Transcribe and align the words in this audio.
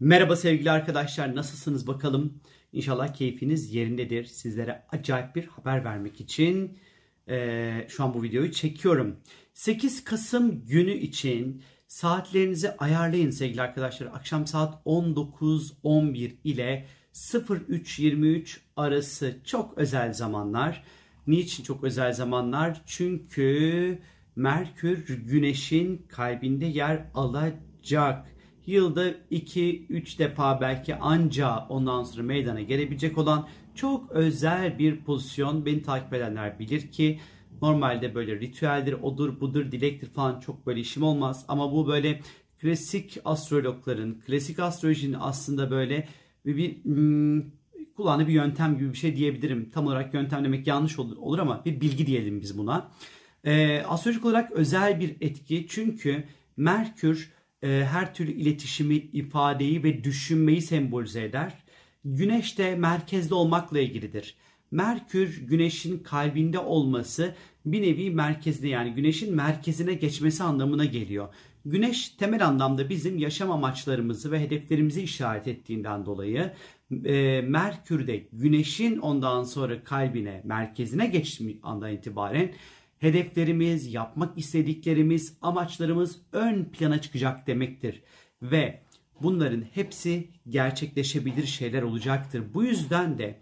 Merhaba 0.00 0.36
sevgili 0.36 0.70
arkadaşlar 0.70 1.36
nasılsınız 1.36 1.86
bakalım. 1.86 2.40
İnşallah 2.72 3.14
keyfiniz 3.14 3.74
yerindedir. 3.74 4.24
Sizlere 4.24 4.86
acayip 4.92 5.36
bir 5.36 5.46
haber 5.46 5.84
vermek 5.84 6.20
için 6.20 6.78
e, 7.28 7.86
şu 7.88 8.04
an 8.04 8.14
bu 8.14 8.22
videoyu 8.22 8.52
çekiyorum. 8.52 9.16
8 9.54 10.04
Kasım 10.04 10.64
günü 10.66 10.92
için 10.92 11.62
saatlerinizi 11.86 12.70
ayarlayın 12.70 13.30
sevgili 13.30 13.62
arkadaşlar. 13.62 14.06
Akşam 14.06 14.46
saat 14.46 14.86
19.11 14.86 16.36
ile 16.44 16.86
03.23 17.14 18.58
arası 18.76 19.36
çok 19.44 19.78
özel 19.78 20.12
zamanlar. 20.12 20.84
Niçin 21.26 21.64
çok 21.64 21.84
özel 21.84 22.12
zamanlar? 22.12 22.82
Çünkü 22.86 23.98
Merkür 24.36 25.16
Güneş'in 25.16 26.06
kalbinde 26.08 26.66
yer 26.66 27.10
alacak 27.14 28.35
yılda 28.66 29.10
2-3 29.10 30.18
defa 30.18 30.60
belki 30.60 30.96
anca 30.96 31.66
ondan 31.68 32.04
sonra 32.04 32.22
meydana 32.22 32.60
gelebilecek 32.60 33.18
olan 33.18 33.48
çok 33.74 34.10
özel 34.10 34.78
bir 34.78 35.00
pozisyon. 35.00 35.66
Beni 35.66 35.82
takip 35.82 36.12
edenler 36.12 36.58
bilir 36.58 36.90
ki 36.90 37.20
normalde 37.62 38.14
böyle 38.14 38.40
ritüeldir, 38.40 38.92
odur, 38.92 39.40
budur, 39.40 39.72
dilektir 39.72 40.06
falan 40.06 40.40
çok 40.40 40.66
böyle 40.66 40.80
işim 40.80 41.02
olmaz. 41.02 41.44
Ama 41.48 41.72
bu 41.72 41.86
böyle 41.86 42.20
klasik 42.60 43.18
astrologların, 43.24 44.20
klasik 44.26 44.58
astrolojinin 44.58 45.16
aslında 45.20 45.70
böyle 45.70 46.08
bir 46.46 46.84
hmm, 46.84 47.42
kulağına 47.96 48.28
bir 48.28 48.32
yöntem 48.32 48.78
gibi 48.78 48.92
bir 48.92 48.98
şey 48.98 49.16
diyebilirim. 49.16 49.70
Tam 49.70 49.86
olarak 49.86 50.14
yöntem 50.14 50.44
demek 50.44 50.66
yanlış 50.66 50.98
olur, 50.98 51.16
olur 51.16 51.38
ama 51.38 51.64
bir 51.64 51.80
bilgi 51.80 52.06
diyelim 52.06 52.40
biz 52.40 52.58
buna. 52.58 52.88
Ee, 53.44 53.82
astrolojik 53.88 54.24
olarak 54.24 54.52
özel 54.52 55.00
bir 55.00 55.16
etki 55.20 55.66
çünkü 55.68 56.24
Merkür 56.56 57.32
e, 57.62 57.68
her 57.68 58.14
türlü 58.14 58.32
iletişimi, 58.32 58.94
ifadeyi 58.94 59.82
ve 59.82 60.04
düşünmeyi 60.04 60.62
sembolize 60.62 61.24
eder. 61.24 61.52
Güneş 62.04 62.58
de 62.58 62.74
merkezde 62.74 63.34
olmakla 63.34 63.80
ilgilidir. 63.80 64.34
Merkür 64.70 65.46
güneşin 65.46 65.98
kalbinde 65.98 66.58
olması 66.58 67.34
bir 67.66 67.82
nevi 67.82 68.10
merkezde 68.10 68.68
yani 68.68 68.94
güneşin 68.94 69.34
merkezine 69.34 69.94
geçmesi 69.94 70.42
anlamına 70.42 70.84
geliyor. 70.84 71.28
Güneş 71.64 72.08
temel 72.08 72.46
anlamda 72.46 72.88
bizim 72.88 73.18
yaşam 73.18 73.50
amaçlarımızı 73.50 74.32
ve 74.32 74.40
hedeflerimizi 74.40 75.02
işaret 75.02 75.48
ettiğinden 75.48 76.06
dolayı 76.06 76.52
e, 77.04 77.40
Merkür 77.40 78.06
de 78.06 78.26
güneşin 78.32 78.98
ondan 78.98 79.42
sonra 79.42 79.84
kalbine, 79.84 80.42
merkezine 80.44 81.06
geçtiği 81.06 81.60
andan 81.62 81.92
itibaren 81.92 82.52
hedeflerimiz, 82.98 83.94
yapmak 83.94 84.38
istediklerimiz, 84.38 85.36
amaçlarımız 85.42 86.18
ön 86.32 86.64
plana 86.64 87.00
çıkacak 87.00 87.46
demektir. 87.46 88.02
Ve 88.42 88.80
bunların 89.22 89.62
hepsi 89.74 90.28
gerçekleşebilir 90.48 91.46
şeyler 91.46 91.82
olacaktır. 91.82 92.44
Bu 92.54 92.64
yüzden 92.64 93.18
de 93.18 93.38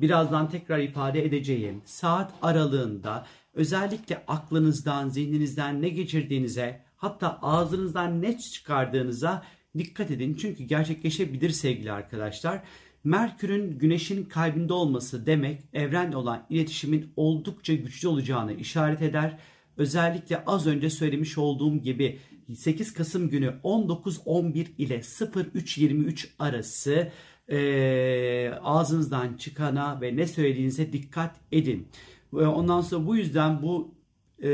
birazdan 0.00 0.50
tekrar 0.50 0.78
ifade 0.78 1.24
edeceğim 1.24 1.82
saat 1.84 2.32
aralığında 2.42 3.26
özellikle 3.54 4.22
aklınızdan, 4.28 5.08
zihninizden 5.08 5.82
ne 5.82 5.88
geçirdiğinize 5.88 6.82
hatta 6.96 7.38
ağzınızdan 7.42 8.22
ne 8.22 8.38
çıkardığınıza 8.38 9.42
dikkat 9.78 10.10
edin. 10.10 10.34
Çünkü 10.34 10.64
gerçekleşebilir 10.64 11.50
sevgili 11.50 11.92
arkadaşlar. 11.92 12.62
Merkür'ün 13.04 13.78
güneşin 13.78 14.24
kalbinde 14.24 14.72
olması 14.72 15.26
demek 15.26 15.62
evrenle 15.72 16.16
olan 16.16 16.46
iletişimin 16.50 17.12
oldukça 17.16 17.74
güçlü 17.74 18.08
olacağını 18.08 18.52
işaret 18.52 19.02
eder. 19.02 19.38
Özellikle 19.76 20.44
az 20.44 20.66
önce 20.66 20.90
söylemiş 20.90 21.38
olduğum 21.38 21.76
gibi 21.76 22.18
8 22.56 22.94
Kasım 22.94 23.30
günü 23.30 23.54
19.11 23.64 24.66
ile 24.78 24.98
03.23 24.98 26.26
arası 26.38 27.12
e, 27.48 28.50
ağzınızdan 28.62 29.36
çıkana 29.36 30.00
ve 30.00 30.16
ne 30.16 30.26
söylediğinize 30.26 30.92
dikkat 30.92 31.36
edin. 31.52 31.88
Ondan 32.32 32.80
sonra 32.80 33.06
bu 33.06 33.16
yüzden 33.16 33.62
bu 33.62 33.94
e, 34.42 34.50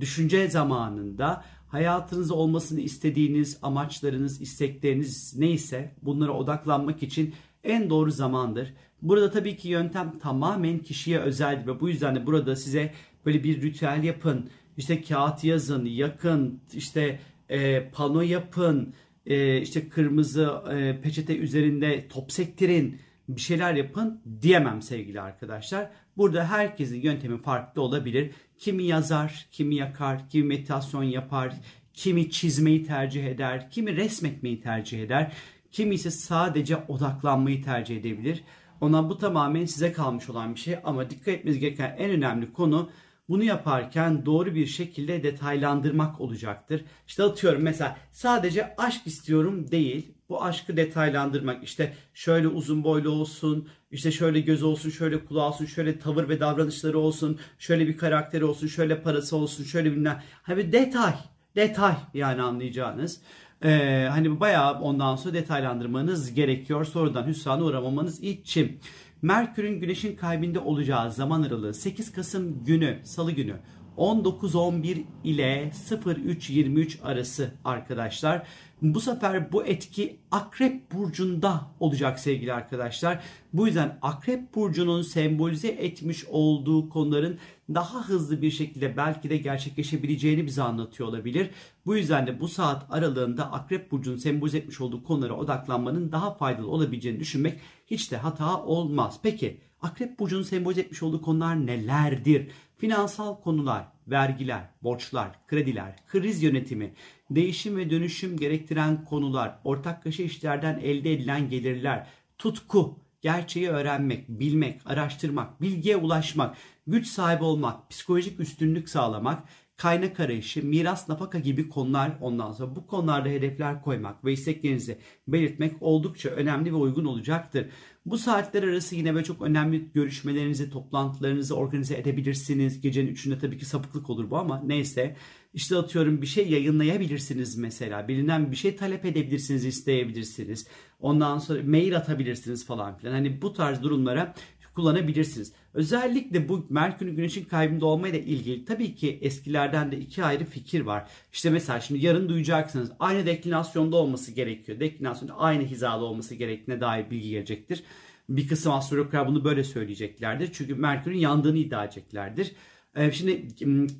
düşünce 0.00 0.48
zamanında 0.48 1.44
hayatınızda 1.74 2.34
olmasını 2.34 2.80
istediğiniz 2.80 3.58
amaçlarınız, 3.62 4.40
istekleriniz 4.40 5.34
neyse 5.38 5.94
bunlara 6.02 6.32
odaklanmak 6.32 7.02
için 7.02 7.34
en 7.64 7.90
doğru 7.90 8.10
zamandır. 8.10 8.74
Burada 9.02 9.30
tabii 9.30 9.56
ki 9.56 9.68
yöntem 9.68 10.18
tamamen 10.18 10.78
kişiye 10.78 11.18
özeldir 11.18 11.66
ve 11.66 11.80
bu 11.80 11.88
yüzden 11.88 12.14
de 12.14 12.26
burada 12.26 12.56
size 12.56 12.92
böyle 13.26 13.44
bir 13.44 13.62
ritüel 13.62 14.04
yapın, 14.04 14.48
işte 14.76 15.02
kağıt 15.02 15.44
yazın, 15.44 15.84
yakın, 15.84 16.60
işte 16.74 17.20
e, 17.48 17.90
pano 17.90 18.20
yapın, 18.20 18.94
e, 19.26 19.60
işte 19.60 19.88
kırmızı 19.88 20.52
e, 20.72 21.00
peçete 21.00 21.36
üzerinde 21.36 22.08
top 22.08 22.32
sektirin, 22.32 22.98
bir 23.28 23.40
şeyler 23.40 23.74
yapın 23.74 24.20
diyemem 24.42 24.82
sevgili 24.82 25.20
arkadaşlar. 25.20 25.90
Burada 26.16 26.48
herkesin 26.48 27.00
yöntemi 27.00 27.42
farklı 27.42 27.82
olabilir. 27.82 28.30
Kimi 28.58 28.84
yazar, 28.84 29.46
kimi 29.52 29.74
yakar, 29.74 30.28
kimi 30.28 30.46
meditasyon 30.46 31.02
yapar, 31.02 31.54
kimi 31.92 32.30
çizmeyi 32.30 32.86
tercih 32.86 33.26
eder, 33.26 33.70
kimi 33.70 33.96
resmetmeyi 33.96 34.60
tercih 34.60 35.02
eder, 35.02 35.32
kimi 35.72 35.94
ise 35.94 36.10
sadece 36.10 36.76
odaklanmayı 36.76 37.64
tercih 37.64 37.96
edebilir. 37.96 38.44
Ona 38.80 39.10
bu 39.10 39.18
tamamen 39.18 39.64
size 39.64 39.92
kalmış 39.92 40.30
olan 40.30 40.54
bir 40.54 40.60
şey 40.60 40.76
ama 40.84 41.10
dikkat 41.10 41.28
etmeniz 41.28 41.58
gereken 41.58 41.96
en 41.98 42.10
önemli 42.10 42.52
konu 42.52 42.90
bunu 43.28 43.44
yaparken 43.44 44.26
doğru 44.26 44.54
bir 44.54 44.66
şekilde 44.66 45.22
detaylandırmak 45.22 46.20
olacaktır. 46.20 46.84
İşte 47.06 47.22
atıyorum 47.22 47.62
mesela 47.62 47.96
sadece 48.12 48.76
aşk 48.76 49.06
istiyorum 49.06 49.70
değil. 49.70 50.13
Bu 50.34 50.44
aşkı 50.44 50.76
detaylandırmak 50.76 51.64
işte 51.64 51.94
şöyle 52.14 52.48
uzun 52.48 52.84
boylu 52.84 53.10
olsun, 53.10 53.68
işte 53.90 54.12
şöyle 54.12 54.40
göz 54.40 54.62
olsun, 54.62 54.90
şöyle 54.90 55.24
kulağı 55.24 55.48
olsun, 55.48 55.66
şöyle 55.66 55.98
tavır 55.98 56.28
ve 56.28 56.40
davranışları 56.40 56.98
olsun, 56.98 57.38
şöyle 57.58 57.86
bir 57.86 57.96
karakteri 57.96 58.44
olsun, 58.44 58.66
şöyle 58.66 59.02
parası 59.02 59.36
olsun, 59.36 59.64
şöyle 59.64 59.92
bilmem. 59.92 60.22
Hani 60.42 60.72
detay, 60.72 61.14
detay 61.56 61.94
yani 62.14 62.42
anlayacağınız. 62.42 63.20
Ee, 63.64 64.08
hani 64.10 64.40
bayağı 64.40 64.80
ondan 64.80 65.16
sonra 65.16 65.34
detaylandırmanız 65.34 66.34
gerekiyor. 66.34 66.84
Sonradan 66.84 67.26
hüsrana 67.26 67.64
uğramamanız 67.64 68.22
için. 68.22 68.80
Merkür'ün 69.22 69.80
Güneş'in 69.80 70.16
kalbinde 70.16 70.58
olacağı 70.58 71.12
zaman 71.12 71.42
aralığı 71.42 71.74
8 71.74 72.12
Kasım 72.12 72.64
günü, 72.64 72.98
Salı 73.04 73.32
günü 73.32 73.56
19.11 73.98 75.04
ile 75.24 75.70
03.23 75.90 77.02
arası 77.02 77.54
arkadaşlar. 77.64 78.46
Bu 78.82 79.00
sefer 79.00 79.52
bu 79.52 79.66
etki 79.66 80.18
Akrep 80.30 80.92
Burcu'nda 80.92 81.60
olacak 81.80 82.18
sevgili 82.18 82.52
arkadaşlar. 82.52 83.22
Bu 83.52 83.66
yüzden 83.66 83.98
Akrep 84.02 84.54
Burcu'nun 84.54 85.02
sembolize 85.02 85.68
etmiş 85.68 86.24
olduğu 86.24 86.88
konuların 86.88 87.38
daha 87.74 88.08
hızlı 88.08 88.42
bir 88.42 88.50
şekilde 88.50 88.96
belki 88.96 89.30
de 89.30 89.36
gerçekleşebileceğini 89.36 90.46
bize 90.46 90.62
anlatıyor 90.62 91.08
olabilir. 91.08 91.50
Bu 91.86 91.96
yüzden 91.96 92.26
de 92.26 92.40
bu 92.40 92.48
saat 92.48 92.86
aralığında 92.90 93.52
Akrep 93.52 93.90
Burcu'nun 93.90 94.16
sembolize 94.16 94.58
etmiş 94.58 94.80
olduğu 94.80 95.04
konulara 95.04 95.34
odaklanmanın 95.34 96.12
daha 96.12 96.34
faydalı 96.34 96.70
olabileceğini 96.70 97.20
düşünmek 97.20 97.60
hiç 97.86 98.12
de 98.12 98.16
hata 98.16 98.62
olmaz. 98.64 99.18
Peki 99.22 99.60
Akrep 99.84 100.18
Burcu'nun 100.18 100.42
sembolize 100.42 100.80
etmiş 100.80 101.02
olduğu 101.02 101.22
konular 101.22 101.66
nelerdir? 101.66 102.50
Finansal 102.76 103.40
konular, 103.40 103.84
vergiler, 104.08 104.70
borçlar, 104.82 105.46
krediler, 105.46 105.96
kriz 106.06 106.42
yönetimi, 106.42 106.94
değişim 107.30 107.76
ve 107.76 107.90
dönüşüm 107.90 108.36
gerektiren 108.36 109.04
konular, 109.04 109.58
ortak 109.64 110.02
kaşı 110.02 110.22
işlerden 110.22 110.78
elde 110.78 111.12
edilen 111.12 111.48
gelirler, 111.48 112.06
tutku, 112.38 112.98
gerçeği 113.20 113.68
öğrenmek, 113.68 114.28
bilmek, 114.28 114.80
araştırmak, 114.84 115.62
bilgiye 115.62 115.96
ulaşmak, 115.96 116.56
güç 116.86 117.06
sahibi 117.06 117.44
olmak, 117.44 117.90
psikolojik 117.90 118.40
üstünlük 118.40 118.88
sağlamak, 118.88 119.42
kaynak 119.76 120.20
arayışı, 120.20 120.66
miras, 120.66 121.08
nafaka 121.08 121.38
gibi 121.38 121.68
konular 121.68 122.12
ondan 122.20 122.52
sonra 122.52 122.76
bu 122.76 122.86
konularda 122.86 123.28
hedefler 123.28 123.82
koymak 123.82 124.24
ve 124.24 124.32
isteklerinizi 124.32 124.98
belirtmek 125.28 125.82
oldukça 125.82 126.28
önemli 126.28 126.72
ve 126.72 126.76
uygun 126.76 127.04
olacaktır. 127.04 127.66
Bu 128.06 128.18
saatler 128.18 128.62
arası 128.62 128.96
yine 128.96 129.14
böyle 129.14 129.24
çok 129.24 129.42
önemli 129.42 129.92
görüşmelerinizi, 129.92 130.70
toplantılarınızı 130.70 131.56
organize 131.56 131.96
edebilirsiniz. 131.96 132.80
Gecenin 132.80 133.08
üçünde 133.08 133.38
tabii 133.38 133.58
ki 133.58 133.64
sapıklık 133.64 134.10
olur 134.10 134.30
bu 134.30 134.38
ama 134.38 134.62
neyse. 134.66 135.16
İşte 135.54 135.76
atıyorum 135.76 136.22
bir 136.22 136.26
şey 136.26 136.50
yayınlayabilirsiniz 136.50 137.56
mesela. 137.56 138.08
Bilinen 138.08 138.50
bir 138.50 138.56
şey 138.56 138.76
talep 138.76 139.04
edebilirsiniz, 139.04 139.64
isteyebilirsiniz. 139.64 140.66
Ondan 141.00 141.38
sonra 141.38 141.62
mail 141.62 141.96
atabilirsiniz 141.96 142.66
falan 142.66 142.98
filan. 142.98 143.12
Hani 143.12 143.42
bu 143.42 143.52
tarz 143.52 143.82
durumlara 143.82 144.34
kullanabilirsiniz. 144.74 145.52
Özellikle 145.74 146.48
bu 146.48 146.66
Merkür'ün 146.70 147.16
Güneş'in 147.16 147.44
kaybında 147.44 147.86
olmayla 147.86 148.18
ilgili 148.18 148.64
tabii 148.64 148.94
ki 148.94 149.18
eskilerden 149.22 149.92
de 149.92 149.98
iki 149.98 150.24
ayrı 150.24 150.44
fikir 150.44 150.80
var. 150.80 151.08
İşte 151.32 151.50
mesela 151.50 151.80
şimdi 151.80 152.06
yarın 152.06 152.28
duyacaksınız 152.28 152.92
aynı 152.98 153.26
deklinasyonda 153.26 153.96
olması 153.96 154.32
gerekiyor. 154.32 154.80
Deklinasyonda 154.80 155.34
aynı 155.38 155.62
hizada 155.62 156.04
olması 156.04 156.34
gerektiğine 156.34 156.80
dair 156.80 157.10
bilgi 157.10 157.30
gelecektir. 157.30 157.82
Bir 158.28 158.48
kısım 158.48 158.72
astrologlar 158.72 159.28
bunu 159.28 159.44
böyle 159.44 159.64
söyleyeceklerdir. 159.64 160.50
Çünkü 160.52 160.74
Merkür'ün 160.74 161.18
yandığını 161.18 161.58
iddia 161.58 161.84
edeceklerdir. 161.84 162.52
Ee, 162.96 163.12
şimdi 163.12 163.48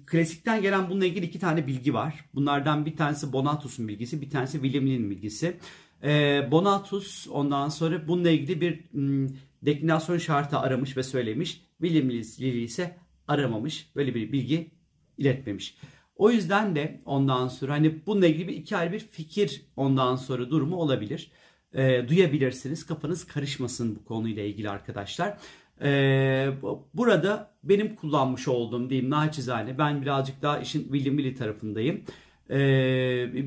klasikten 0.06 0.62
gelen 0.62 0.90
bununla 0.90 1.06
ilgili 1.06 1.26
iki 1.26 1.38
tane 1.38 1.66
bilgi 1.66 1.94
var. 1.94 2.24
Bunlardan 2.34 2.86
bir 2.86 2.96
tanesi 2.96 3.32
Bonatus'un 3.32 3.88
bilgisi, 3.88 4.20
bir 4.20 4.30
tanesi 4.30 4.52
William 4.52 4.86
Lee'nin 4.86 5.10
bilgisi. 5.10 5.56
Ee, 6.04 6.48
Bonatus 6.50 7.28
ondan 7.28 7.68
sonra 7.68 8.08
bununla 8.08 8.30
ilgili 8.30 8.60
bir 8.60 8.84
deklinasyon 9.66 10.18
şartı 10.18 10.58
aramış 10.58 10.96
ve 10.96 11.02
söylemiş. 11.02 11.60
William 11.82 12.10
Lee 12.10 12.62
ise 12.62 12.96
aramamış. 13.28 13.90
Böyle 13.96 14.14
bir 14.14 14.32
bilgi 14.32 14.70
iletmemiş. 15.18 15.76
O 16.16 16.30
yüzden 16.30 16.76
de 16.76 17.00
ondan 17.04 17.48
sonra 17.48 17.72
hani 17.72 18.06
bununla 18.06 18.26
ilgili 18.26 18.48
bir 18.48 18.56
iki 18.56 18.76
ayrı 18.76 18.92
bir 18.92 18.98
fikir 18.98 19.62
ondan 19.76 20.16
sonra 20.16 20.50
durumu 20.50 20.76
olabilir. 20.76 21.30
E, 21.74 22.08
duyabilirsiniz. 22.08 22.86
Kafanız 22.86 23.26
karışmasın 23.26 23.96
bu 23.96 24.04
konuyla 24.04 24.42
ilgili 24.42 24.70
arkadaşlar. 24.70 25.38
E, 25.82 26.50
burada 26.94 27.54
benim 27.64 27.96
kullanmış 27.96 28.48
olduğum 28.48 28.90
diyeyim 28.90 29.10
naçizane 29.10 29.78
ben 29.78 30.02
birazcık 30.02 30.42
daha 30.42 30.58
işin 30.58 30.82
William 30.82 31.14
Millie 31.14 31.34
tarafındayım. 31.34 32.02
E, 32.50 32.56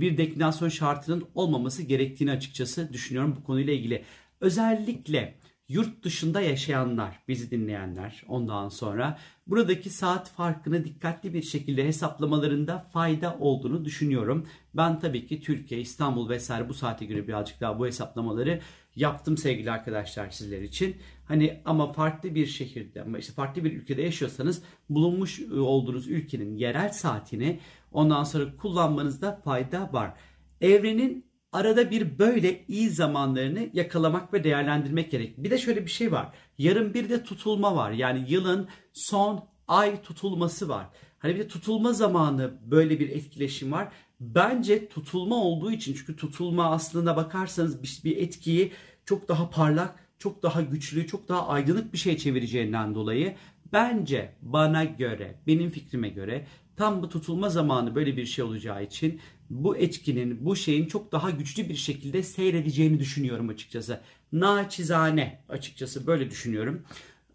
bir 0.02 0.18
deklinasyon 0.18 0.70
şartının 0.70 1.26
olmaması 1.36 1.84
gerektiğini 1.84 2.32
açıkçası 2.32 2.94
düşünüyorum 2.94 3.36
bu 3.40 3.44
konuyla 3.44 3.74
ilgili. 3.74 4.04
Özellikle 4.42 5.36
yurt 5.70 6.04
dışında 6.04 6.42
yaşayanlar, 6.42 7.20
bizi 7.28 7.52
dinleyenler 7.52 8.24
ondan 8.28 8.70
sonra 8.70 9.20
buradaki 9.48 9.90
saat 9.90 10.30
farkını 10.30 10.86
dikkatli 10.86 11.34
bir 11.34 11.42
şekilde 11.42 11.86
hesaplamalarında 11.86 12.80
fayda 12.94 13.38
olduğunu 13.40 13.86
düşünüyorum. 13.86 14.48
Ben 14.74 15.00
tabii 15.00 15.28
ki 15.28 15.42
Türkiye, 15.42 15.82
İstanbul 15.82 16.30
vesaire 16.30 16.70
bu 16.70 16.74
saate 16.74 17.06
göre 17.06 17.28
birazcık 17.28 17.62
daha 17.62 17.80
bu 17.80 17.88
hesaplamaları 17.88 18.62
yaptım 18.96 19.38
sevgili 19.38 19.72
arkadaşlar 19.72 20.30
sizler 20.30 20.62
için. 20.62 20.96
Hani 21.26 21.62
ama 21.66 21.94
farklı 21.94 22.36
bir 22.36 22.46
şehirde 22.46 23.02
ama 23.02 23.18
işte 23.18 23.34
farklı 23.34 23.64
bir 23.64 23.74
ülkede 23.74 24.02
yaşıyorsanız 24.02 24.64
bulunmuş 24.90 25.42
olduğunuz 25.42 26.08
ülkenin 26.08 26.56
yerel 26.56 26.90
saatini 26.90 27.60
ondan 27.92 28.24
sonra 28.24 28.58
kullanmanızda 28.58 29.42
fayda 29.44 29.94
var. 29.94 30.14
Evrenin 30.62 31.27
arada 31.52 31.92
bir 31.92 32.20
böyle 32.20 32.66
iyi 32.68 32.90
zamanlarını 32.90 33.70
yakalamak 33.74 34.34
ve 34.34 34.44
değerlendirmek 34.44 35.12
gerek. 35.12 35.38
Bir 35.38 35.52
de 35.52 35.58
şöyle 35.58 35.86
bir 35.86 35.92
şey 35.92 36.12
var. 36.12 36.34
Yarın 36.58 36.94
bir 36.94 37.10
de 37.10 37.24
tutulma 37.24 37.76
var. 37.76 37.92
Yani 37.92 38.26
yılın 38.28 38.68
son 38.94 39.46
ay 39.68 40.02
tutulması 40.02 40.70
var. 40.70 40.90
Hani 41.20 41.36
bir 41.36 41.40
de 41.40 41.48
tutulma 41.48 41.94
zamanı 41.94 42.54
böyle 42.66 43.00
bir 43.00 43.10
etkileşim 43.10 43.72
var. 43.72 43.88
Bence 44.20 44.90
tutulma 44.90 45.36
olduğu 45.36 45.72
için 45.72 45.94
çünkü 45.94 46.16
tutulma 46.16 46.72
aslında 46.72 47.16
bakarsanız 47.16 48.04
bir, 48.04 48.18
etkiyi 48.18 48.72
çok 49.06 49.28
daha 49.28 49.50
parlak, 49.50 49.96
çok 50.20 50.44
daha 50.44 50.62
güçlü, 50.62 51.08
çok 51.08 51.28
daha 51.28 51.48
aydınlık 51.48 51.94
bir 51.94 51.98
şey 51.98 52.18
çevireceğinden 52.18 52.96
dolayı 52.96 53.36
bence 53.74 54.36
bana 54.42 54.84
göre, 54.84 55.42
benim 55.48 55.70
fikrime 55.70 56.10
göre 56.10 56.48
tam 56.76 57.04
bu 57.04 57.10
tutulma 57.10 57.50
zamanı 57.50 57.96
böyle 57.96 58.18
bir 58.18 58.26
şey 58.26 58.46
olacağı 58.46 58.84
için 58.84 59.22
bu 59.50 59.78
etkinin, 59.78 60.46
bu 60.46 60.56
şeyin 60.56 60.86
çok 60.86 61.12
daha 61.12 61.30
güçlü 61.30 61.70
bir 61.70 61.76
şekilde 61.76 62.24
seyredeceğini 62.24 63.00
düşünüyorum 63.00 63.50
açıkçası. 63.50 64.02
Naçizane 64.32 65.42
açıkçası 65.50 66.08
böyle 66.08 66.30
düşünüyorum. 66.30 66.84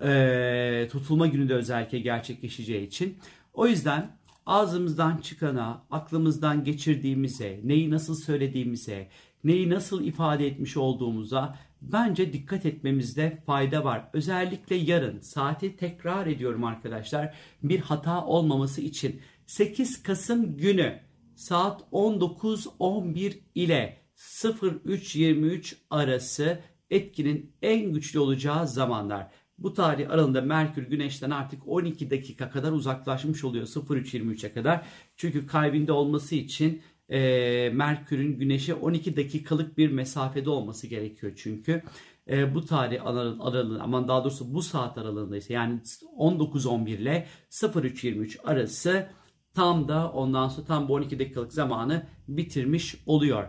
Ee, 0.02 0.88
tutulma 0.92 1.26
günü 1.26 1.48
de 1.48 1.54
özellikle 1.54 1.98
gerçekleşeceği 1.98 2.86
için. 2.86 3.18
O 3.54 3.66
yüzden 3.66 4.16
ağzımızdan 4.46 5.16
çıkana, 5.16 5.84
aklımızdan 5.90 6.64
geçirdiğimize, 6.64 7.60
neyi 7.64 7.90
nasıl 7.90 8.14
söylediğimize, 8.14 9.08
neyi 9.44 9.70
nasıl 9.70 10.04
ifade 10.04 10.46
etmiş 10.46 10.76
olduğumuza 10.76 11.58
bence 11.82 12.32
dikkat 12.32 12.66
etmemizde 12.66 13.42
fayda 13.46 13.84
var. 13.84 14.08
Özellikle 14.12 14.76
yarın 14.76 15.20
saati 15.20 15.76
tekrar 15.76 16.26
ediyorum 16.26 16.64
arkadaşlar 16.64 17.34
bir 17.62 17.80
hata 17.80 18.24
olmaması 18.24 18.80
için 18.80 19.20
8 19.46 20.02
Kasım 20.02 20.56
günü 20.56 20.98
saat 21.42 21.80
19.11 21.92 23.34
ile 23.54 24.02
03.23 24.16 25.74
arası 25.90 26.58
etkinin 26.90 27.52
en 27.62 27.92
güçlü 27.92 28.18
olacağı 28.18 28.68
zamanlar. 28.68 29.30
Bu 29.58 29.74
tarih 29.74 30.10
aralığında 30.10 30.40
Merkür 30.40 30.82
Güneş'ten 30.82 31.30
artık 31.30 31.68
12 31.68 32.10
dakika 32.10 32.50
kadar 32.50 32.72
uzaklaşmış 32.72 33.44
oluyor 33.44 33.66
03.23'e 33.66 34.52
kadar. 34.52 34.86
Çünkü 35.16 35.46
kalbinde 35.46 35.92
olması 35.92 36.34
için 36.34 36.82
e, 37.08 37.70
Merkür'ün 37.74 38.38
Güneş'e 38.38 38.74
12 38.74 39.16
dakikalık 39.16 39.78
bir 39.78 39.90
mesafede 39.92 40.50
olması 40.50 40.86
gerekiyor 40.86 41.32
çünkü. 41.36 41.82
E, 42.30 42.54
bu 42.54 42.64
tarih 42.64 43.06
aralığında 43.06 43.82
aman 43.82 44.08
daha 44.08 44.24
doğrusu 44.24 44.54
bu 44.54 44.62
saat 44.62 44.98
aralığında 44.98 45.36
ise 45.36 45.52
yani 45.52 45.80
19.11 46.18 46.90
ile 46.90 47.26
03.23 47.50 48.42
arası 48.42 49.08
tam 49.54 49.88
da 49.88 50.12
ondan 50.12 50.48
sonra 50.48 50.66
tam 50.66 50.88
bu 50.88 50.94
12 50.94 51.18
dakikalık 51.18 51.52
zamanı 51.52 52.06
bitirmiş 52.28 52.94
oluyor. 53.06 53.44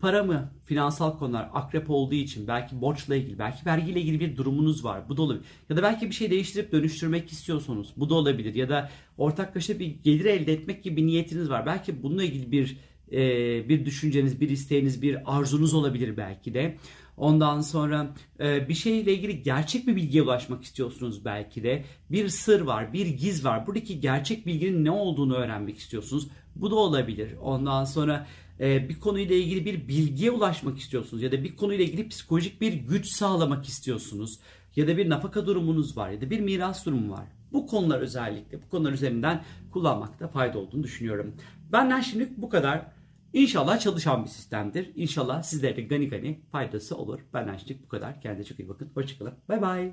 Para 0.00 0.22
mı, 0.22 0.52
finansal 0.64 1.18
konular 1.18 1.50
akrep 1.54 1.90
olduğu 1.90 2.14
için 2.14 2.48
belki 2.48 2.80
borçla 2.80 3.16
ilgili, 3.16 3.38
belki 3.38 3.66
vergiyle 3.66 4.00
ilgili 4.00 4.20
bir 4.20 4.36
durumunuz 4.36 4.84
var. 4.84 5.08
Bu 5.08 5.16
da 5.16 5.22
olabilir. 5.22 5.44
Ya 5.70 5.76
da 5.76 5.82
belki 5.82 6.06
bir 6.06 6.14
şey 6.14 6.30
değiştirip 6.30 6.72
dönüştürmek 6.72 7.32
istiyorsunuz. 7.32 7.92
Bu 7.96 8.10
da 8.10 8.14
olabilir. 8.14 8.54
Ya 8.54 8.68
da 8.68 8.90
ortaklaşa 9.18 9.78
bir 9.78 9.86
gelir 9.86 10.24
elde 10.24 10.52
etmek 10.52 10.84
gibi 10.84 10.96
bir 10.96 11.06
niyetiniz 11.06 11.50
var. 11.50 11.66
Belki 11.66 12.02
bununla 12.02 12.24
ilgili 12.24 12.52
bir 12.52 12.76
bir 13.68 13.84
düşünceniz, 13.84 14.40
bir 14.40 14.48
isteğiniz, 14.48 15.02
bir 15.02 15.38
arzunuz 15.38 15.74
olabilir 15.74 16.16
belki 16.16 16.54
de. 16.54 16.76
Ondan 17.20 17.60
sonra 17.60 18.14
e, 18.40 18.68
bir 18.68 18.74
şeyle 18.74 19.14
ilgili 19.14 19.42
gerçek 19.42 19.86
bir 19.86 19.96
bilgiye 19.96 20.22
ulaşmak 20.22 20.64
istiyorsunuz 20.64 21.24
belki 21.24 21.62
de. 21.62 21.84
Bir 22.10 22.28
sır 22.28 22.60
var, 22.60 22.92
bir 22.92 23.06
giz 23.06 23.44
var. 23.44 23.66
Buradaki 23.66 24.00
gerçek 24.00 24.46
bilginin 24.46 24.84
ne 24.84 24.90
olduğunu 24.90 25.34
öğrenmek 25.34 25.78
istiyorsunuz. 25.78 26.28
Bu 26.56 26.70
da 26.70 26.74
olabilir. 26.74 27.34
Ondan 27.42 27.84
sonra 27.84 28.26
e, 28.60 28.88
bir 28.88 29.00
konuyla 29.00 29.36
ilgili 29.36 29.64
bir 29.64 29.88
bilgiye 29.88 30.30
ulaşmak 30.30 30.78
istiyorsunuz 30.78 31.22
ya 31.22 31.32
da 31.32 31.44
bir 31.44 31.56
konuyla 31.56 31.84
ilgili 31.84 32.08
psikolojik 32.08 32.60
bir 32.60 32.72
güç 32.72 33.06
sağlamak 33.06 33.68
istiyorsunuz 33.68 34.38
ya 34.76 34.88
da 34.88 34.96
bir 34.96 35.10
nafaka 35.10 35.46
durumunuz 35.46 35.96
var 35.96 36.10
ya 36.10 36.20
da 36.20 36.30
bir 36.30 36.40
miras 36.40 36.86
durumu 36.86 37.12
var. 37.12 37.26
Bu 37.52 37.66
konular 37.66 38.00
özellikle 38.00 38.62
bu 38.62 38.68
konular 38.68 38.92
üzerinden 38.92 39.44
kullanmakta 39.70 40.28
fayda 40.28 40.58
olduğunu 40.58 40.82
düşünüyorum. 40.82 41.34
Benden 41.72 42.00
şimdilik 42.00 42.36
bu 42.36 42.48
kadar. 42.48 42.99
İnşallah 43.32 43.80
çalışan 43.80 44.24
bir 44.24 44.28
sistemdir. 44.28 44.92
İnşallah 44.94 45.42
sizlere 45.42 45.82
gani 45.82 46.08
gani 46.08 46.40
faydası 46.52 46.96
olur. 46.96 47.20
Benden 47.34 47.56
şimdilik 47.56 47.84
bu 47.84 47.88
kadar. 47.88 48.20
Kendinize 48.20 48.48
çok 48.48 48.58
iyi 48.58 48.68
bakın. 48.68 48.90
Hoşçakalın. 48.94 49.34
Bay 49.48 49.62
bay. 49.62 49.92